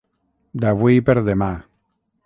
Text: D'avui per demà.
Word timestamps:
D'avui 0.63 0.97
per 1.11 1.17
demà. 1.31 1.53